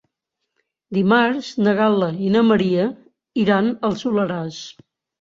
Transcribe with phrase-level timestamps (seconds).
[0.97, 2.91] Dimarts na Gal·la i na Maria
[3.47, 4.69] iran al Soleràs.